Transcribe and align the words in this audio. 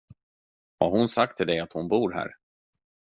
Har 0.79 0.89
hon 0.89 1.07
sagt 1.07 1.37
till 1.37 1.47
dig 1.47 1.59
att 1.59 1.73
hon 1.73 1.87
bor 1.87 2.11
här? 2.11 2.35